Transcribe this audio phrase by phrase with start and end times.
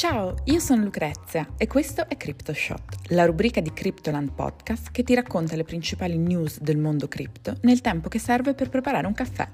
[0.00, 5.14] Ciao, io sono Lucrezia e questo è CryptoShot, la rubrica di Cryptoland Podcast che ti
[5.14, 9.46] racconta le principali news del mondo cripto nel tempo che serve per preparare un caffè.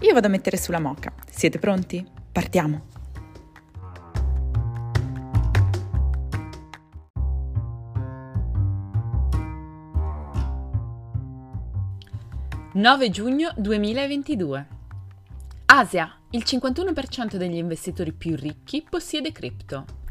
[0.00, 1.12] Io vado a mettere sulla moca.
[1.30, 2.04] Siete pronti?
[2.32, 2.86] Partiamo!
[12.74, 14.66] «9 giugno 2022
[15.66, 20.03] Asia, il 51% degli investitori più ricchi possiede cripto.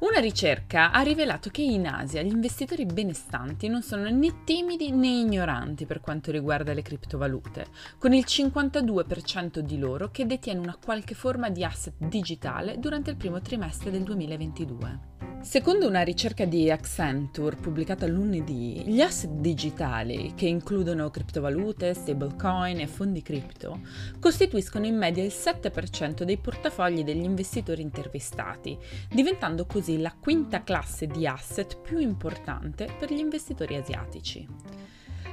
[0.00, 5.08] Una ricerca ha rivelato che in Asia gli investitori benestanti non sono né timidi né
[5.08, 7.66] ignoranti per quanto riguarda le criptovalute,
[7.98, 13.16] con il 52% di loro che detiene una qualche forma di asset digitale durante il
[13.16, 15.16] primo trimestre del 2022.
[15.40, 22.86] Secondo una ricerca di Accenture pubblicata lunedì, gli asset digitali, che includono criptovalute, stablecoin e
[22.88, 23.80] fondi cripto,
[24.18, 28.76] costituiscono in media il 7% dei portafogli degli investitori intervistati,
[29.08, 34.46] diventando così la quinta classe di asset più importante per gli investitori asiatici.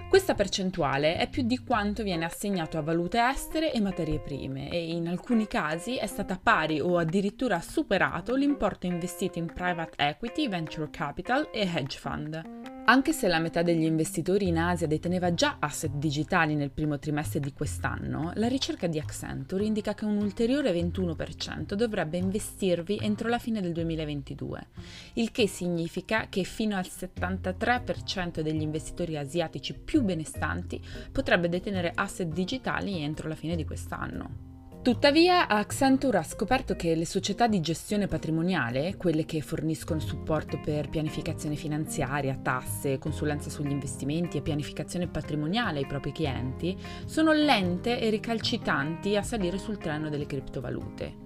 [0.08, 4.92] Questa percentuale è più di quanto viene assegnato a valute estere e materie prime e
[4.92, 10.90] in alcuni casi è stata pari o addirittura superato l'importo investito in private equity, venture
[10.90, 12.65] capital e hedge fund.
[12.88, 17.40] Anche se la metà degli investitori in Asia deteneva già asset digitali nel primo trimestre
[17.40, 23.40] di quest'anno, la ricerca di Accenture indica che un ulteriore 21% dovrebbe investirvi entro la
[23.40, 24.68] fine del 2022,
[25.14, 30.80] il che significa che fino al 73% degli investitori asiatici più benestanti
[31.12, 34.45] potrebbe detenere asset digitali entro la fine di quest'anno.
[34.86, 40.90] Tuttavia, Accenture ha scoperto che le società di gestione patrimoniale, quelle che forniscono supporto per
[40.90, 48.12] pianificazione finanziaria, tasse, consulenza sugli investimenti e pianificazione patrimoniale ai propri clienti, sono lente e
[48.12, 51.24] ricalcitanti a salire sul treno delle criptovalute.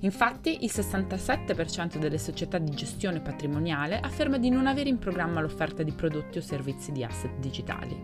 [0.00, 5.82] Infatti il 67% delle società di gestione patrimoniale afferma di non avere in programma l'offerta
[5.82, 7.96] di prodotti o servizi di asset digitali.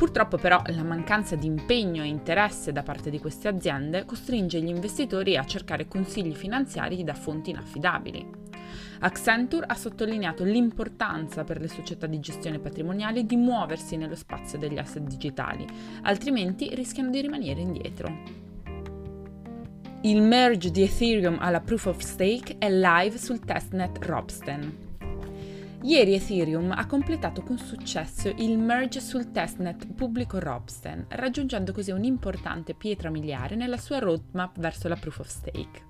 [0.00, 4.68] Purtroppo però la mancanza di impegno e interesse da parte di queste aziende costringe gli
[4.68, 8.26] investitori a cercare consigli finanziari da fonti inaffidabili.
[9.00, 14.78] Accenture ha sottolineato l'importanza per le società di gestione patrimoniale di muoversi nello spazio degli
[14.78, 15.66] asset digitali,
[16.04, 18.22] altrimenti rischiano di rimanere indietro.
[20.00, 24.89] Il merge di Ethereum alla Proof of Stake è live sul testnet Robsten.
[25.82, 32.74] Ieri Ethereum ha completato con successo il merge sul testnet pubblico Robsten, raggiungendo così un'importante
[32.74, 35.88] pietra miliare nella sua roadmap verso la proof of stake.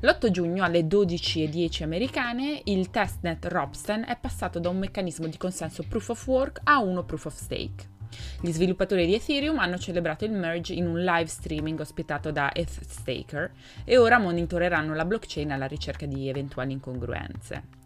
[0.00, 5.84] L'8 giugno alle 12.10 americane il testnet Robsten è passato da un meccanismo di consenso
[5.86, 7.90] proof of work a uno proof of stake.
[8.40, 13.52] Gli sviluppatori di Ethereum hanno celebrato il merge in un live streaming ospitato da EthStaker
[13.84, 17.81] e ora monitoreranno la blockchain alla ricerca di eventuali incongruenze.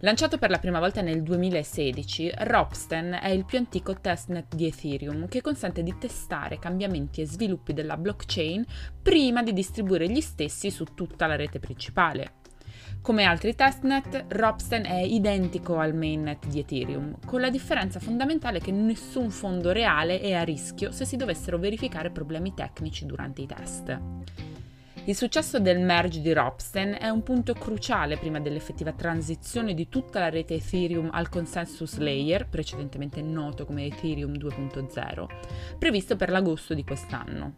[0.00, 5.28] Lanciato per la prima volta nel 2016, Ropsten è il più antico testnet di Ethereum
[5.28, 8.64] che consente di testare cambiamenti e sviluppi della blockchain
[9.02, 12.40] prima di distribuire gli stessi su tutta la rete principale.
[13.00, 18.72] Come altri testnet, Ropsten è identico al mainnet di Ethereum, con la differenza fondamentale che
[18.72, 24.00] nessun fondo reale è a rischio se si dovessero verificare problemi tecnici durante i test.
[25.04, 30.20] Il successo del merge di Ropsten è un punto cruciale prima dell'effettiva transizione di tutta
[30.20, 35.26] la rete Ethereum al consensus layer, precedentemente noto come Ethereum 2.0,
[35.76, 37.54] previsto per l'agosto di quest'anno.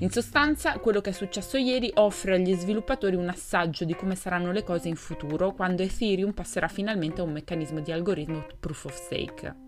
[0.00, 4.52] In sostanza, quello che è successo ieri offre agli sviluppatori un assaggio di come saranno
[4.52, 8.94] le cose in futuro quando Ethereum passerà finalmente a un meccanismo di algoritmo proof of
[8.94, 9.67] stake.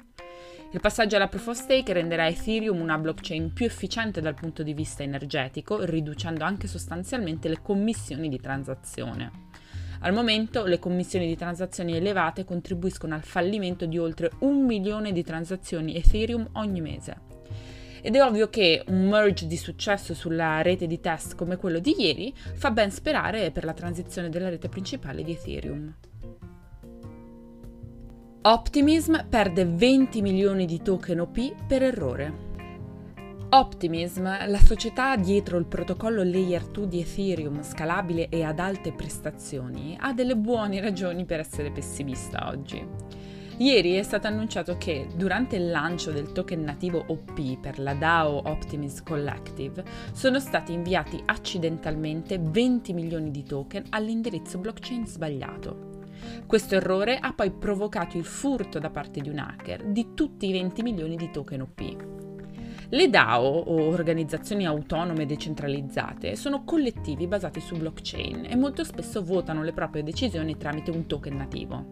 [0.72, 4.72] Il passaggio alla proof of stake renderà Ethereum una blockchain più efficiente dal punto di
[4.72, 9.48] vista energetico, riducendo anche sostanzialmente le commissioni di transazione.
[10.02, 15.24] Al momento le commissioni di transazioni elevate contribuiscono al fallimento di oltre un milione di
[15.24, 17.16] transazioni Ethereum ogni mese.
[18.00, 21.96] Ed è ovvio che un merge di successo sulla rete di test come quello di
[21.98, 25.94] ieri fa ben sperare per la transizione della rete principale di Ethereum.
[28.42, 32.48] Optimism perde 20 milioni di token OP per errore.
[33.50, 39.94] Optimism, la società dietro il protocollo Layer 2 di Ethereum scalabile e ad alte prestazioni,
[40.00, 42.82] ha delle buone ragioni per essere pessimista oggi.
[43.58, 48.48] Ieri è stato annunciato che durante il lancio del token nativo OP per la DAO
[48.48, 49.84] Optimism Collective
[50.14, 55.89] sono stati inviati accidentalmente 20 milioni di token all'indirizzo blockchain sbagliato.
[56.46, 60.52] Questo errore ha poi provocato il furto da parte di un hacker di tutti i
[60.52, 61.96] 20 milioni di token OP.
[62.92, 69.62] Le DAO, o organizzazioni autonome decentralizzate, sono collettivi basati su blockchain e molto spesso votano
[69.62, 71.86] le proprie decisioni tramite un token nativo.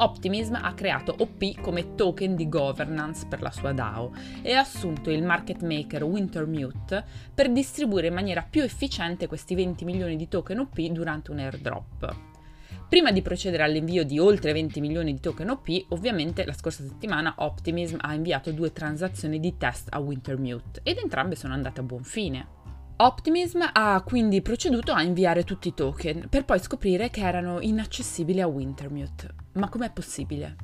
[0.00, 4.12] Optimism ha creato OP come token di governance per la sua DAO
[4.42, 9.84] e ha assunto il market maker Wintermute per distribuire in maniera più efficiente questi 20
[9.84, 12.36] milioni di token OP durante un airdrop.
[12.88, 17.34] Prima di procedere all'invio di oltre 20 milioni di token OP, ovviamente la scorsa settimana
[17.36, 22.02] Optimism ha inviato due transazioni di test a Wintermute ed entrambe sono andate a buon
[22.02, 22.46] fine.
[22.96, 28.40] Optimism ha quindi proceduto a inviare tutti i token per poi scoprire che erano inaccessibili
[28.40, 29.34] a Wintermute.
[29.52, 30.56] Ma com'è possibile?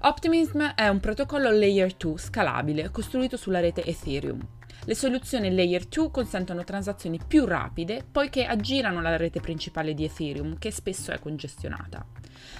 [0.00, 4.44] Optimism è un protocollo layer 2 scalabile costruito sulla rete Ethereum.
[4.86, 10.58] Le soluzioni Layer 2 consentono transazioni più rapide poiché aggirano la rete principale di Ethereum,
[10.58, 12.04] che spesso è congestionata.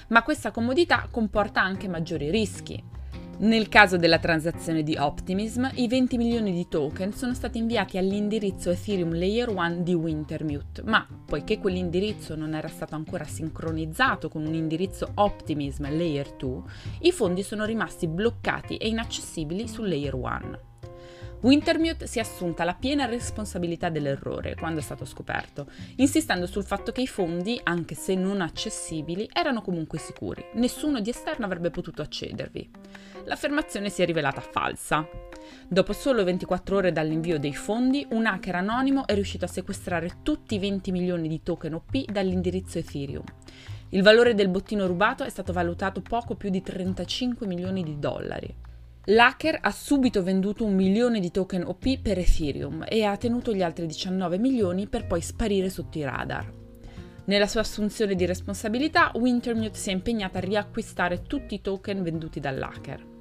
[0.09, 2.82] Ma questa comodità comporta anche maggiori rischi.
[3.37, 8.71] Nel caso della transazione di Optimism, i 20 milioni di token sono stati inviati all'indirizzo
[8.71, 14.55] Ethereum Layer 1 di Wintermute, ma poiché quell'indirizzo non era stato ancora sincronizzato con un
[14.55, 16.62] indirizzo Optimism Layer 2,
[17.00, 20.73] i fondi sono rimasti bloccati e inaccessibili su Layer 1.
[21.44, 26.91] Wintermute si è assunta la piena responsabilità dell'errore quando è stato scoperto, insistendo sul fatto
[26.91, 30.43] che i fondi, anche se non accessibili, erano comunque sicuri.
[30.55, 32.70] Nessuno di esterno avrebbe potuto accedervi.
[33.26, 35.06] L'affermazione si è rivelata falsa.
[35.69, 40.55] Dopo solo 24 ore dall'invio dei fondi, un hacker anonimo è riuscito a sequestrare tutti
[40.55, 43.25] i 20 milioni di token OP dall'indirizzo Ethereum.
[43.90, 48.63] Il valore del bottino rubato è stato valutato poco più di 35 milioni di dollari.
[49.09, 53.62] L'hacker ha subito venduto un milione di token OP per Ethereum e ha tenuto gli
[53.62, 56.51] altri 19 milioni per poi sparire sotto i radar.
[57.27, 62.41] Nella sua assunzione di responsabilità, Wintermute si è impegnata a riacquistare tutti i token venduti
[62.41, 63.13] dall'hacker.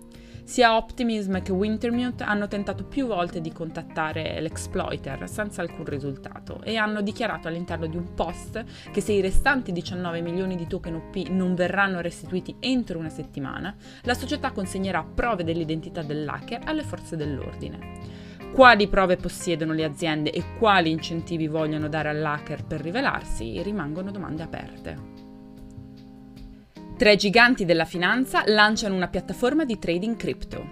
[0.45, 6.75] Sia Optimism che Wintermute hanno tentato più volte di contattare l'exploiter senza alcun risultato e
[6.75, 11.15] hanno dichiarato all'interno di un post che se i restanti 19 milioni di token OP
[11.29, 18.01] non verranno restituiti entro una settimana, la società consegnerà prove dell'identità dell'hacker alle forze dell'ordine.
[18.53, 24.43] Quali prove possiedono le aziende e quali incentivi vogliono dare all'hacker per rivelarsi rimangono domande
[24.43, 25.12] aperte.
[27.03, 30.65] Tre giganti della finanza lanciano una piattaforma di trading cripto.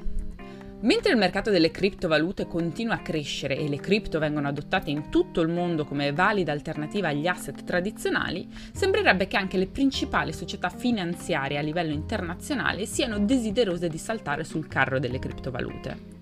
[0.80, 5.42] Mentre il mercato delle criptovalute continua a crescere e le cripto vengono adottate in tutto
[5.42, 11.58] il mondo come valida alternativa agli asset tradizionali, sembrerebbe che anche le principali società finanziarie
[11.58, 16.21] a livello internazionale siano desiderose di saltare sul carro delle criptovalute.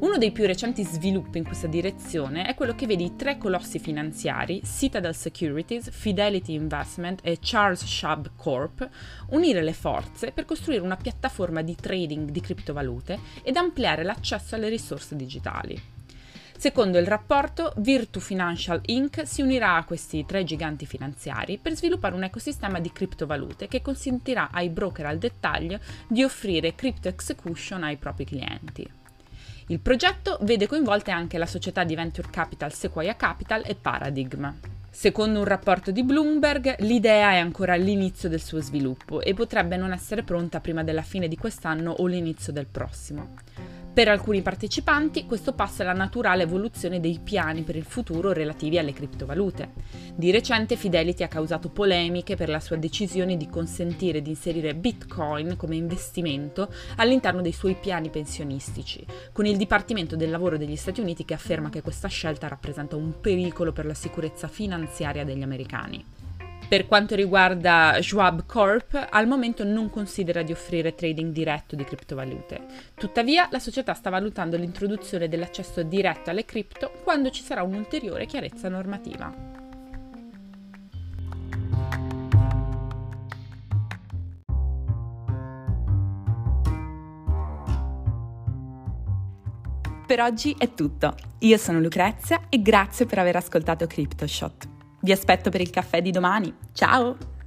[0.00, 3.80] Uno dei più recenti sviluppi in questa direzione è quello che vede i tre colossi
[3.80, 8.88] finanziari, Citadel Securities, Fidelity Investment e Charles Schwab Corp,
[9.30, 14.68] unire le forze per costruire una piattaforma di trading di criptovalute ed ampliare l'accesso alle
[14.68, 15.76] risorse digitali.
[16.56, 19.26] Secondo il rapporto, Virtu Financial Inc.
[19.26, 24.50] si unirà a questi tre giganti finanziari per sviluppare un ecosistema di criptovalute che consentirà
[24.52, 28.88] ai broker al dettaglio di offrire crypto execution ai propri clienti.
[29.70, 34.54] Il progetto vede coinvolte anche la società di venture capital Sequoia Capital e Paradigm.
[34.88, 39.92] Secondo un rapporto di Bloomberg, l'idea è ancora all'inizio del suo sviluppo e potrebbe non
[39.92, 43.34] essere pronta prima della fine di quest'anno o l'inizio del prossimo.
[43.98, 48.78] Per alcuni partecipanti questo passo è la naturale evoluzione dei piani per il futuro relativi
[48.78, 49.72] alle criptovalute.
[50.14, 55.56] Di recente Fidelity ha causato polemiche per la sua decisione di consentire di inserire Bitcoin
[55.56, 61.24] come investimento all'interno dei suoi piani pensionistici, con il Dipartimento del Lavoro degli Stati Uniti
[61.24, 66.27] che afferma che questa scelta rappresenta un pericolo per la sicurezza finanziaria degli americani.
[66.68, 72.60] Per quanto riguarda Schwab Corp, al momento non considera di offrire trading diretto di criptovalute.
[72.94, 78.68] Tuttavia, la società sta valutando l'introduzione dell'accesso diretto alle cripto quando ci sarà un'ulteriore chiarezza
[78.68, 79.32] normativa.
[90.06, 91.14] Per oggi è tutto.
[91.40, 94.77] Io sono Lucrezia e grazie per aver ascoltato CryptoShot.
[95.00, 96.52] Vi aspetto per il caffè di domani.
[96.72, 97.37] Ciao!